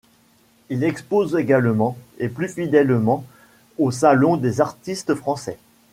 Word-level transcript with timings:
Il 0.71 0.83
expose 0.83 1.35
également, 1.35 1.95
et 2.17 2.27
plus 2.27 2.47
fidèlement, 2.49 3.23
au 3.77 3.91
Salon 3.91 4.35
des 4.35 4.59
artistes 4.59 5.13
français. 5.13 5.59